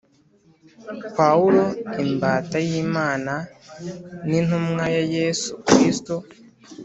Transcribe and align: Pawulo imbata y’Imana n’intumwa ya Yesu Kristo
Pawulo 1.15 1.63
imbata 2.03 2.57
y’Imana 2.67 3.33
n’intumwa 4.27 4.83
ya 4.95 5.03
Yesu 5.15 5.51
Kristo 5.67 6.13